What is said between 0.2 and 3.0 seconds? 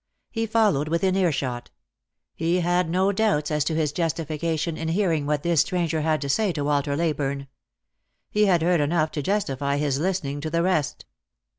He followed within earshot. He had